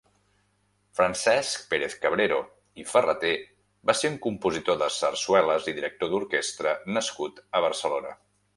[0.99, 2.39] Francesc Pérez-Cabrero
[2.83, 3.35] i Ferrater
[3.91, 8.19] va ser un compositor de sarsueles i director d'orquestra nascut a Barcelona.